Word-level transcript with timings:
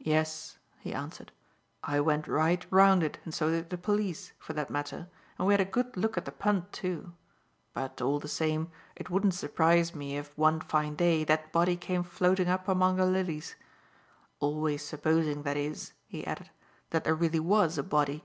"Yes," 0.00 0.58
he 0.80 0.92
answered. 0.92 1.30
"I 1.84 2.00
went 2.00 2.26
right 2.26 2.66
round 2.68 3.04
it, 3.04 3.18
and 3.24 3.32
so 3.32 3.48
did 3.50 3.70
the 3.70 3.78
police, 3.78 4.32
for 4.36 4.54
that 4.54 4.70
matter, 4.70 5.08
and 5.38 5.46
we 5.46 5.54
had 5.54 5.60
a 5.60 5.64
good 5.64 5.96
look 5.96 6.16
at 6.18 6.24
the 6.24 6.32
punt, 6.32 6.72
too. 6.72 7.12
But, 7.72 8.02
all 8.02 8.18
the 8.18 8.26
same, 8.26 8.72
it 8.96 9.08
wouldn't 9.08 9.34
surprise 9.34 9.94
me 9.94 10.16
if, 10.16 10.36
one 10.36 10.58
fine 10.58 10.96
day, 10.96 11.22
that 11.22 11.52
body 11.52 11.76
came 11.76 12.02
floating 12.02 12.48
up 12.48 12.66
among 12.66 12.96
the 12.96 13.06
lilies; 13.06 13.54
always 14.40 14.84
supposing, 14.84 15.44
that 15.44 15.56
is," 15.56 15.92
he 16.08 16.26
added, 16.26 16.50
"that 16.90 17.04
there 17.04 17.14
really 17.14 17.38
was 17.38 17.78
a 17.78 17.84
body." 17.84 18.24